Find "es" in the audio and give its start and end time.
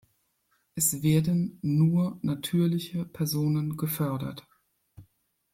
0.73-1.03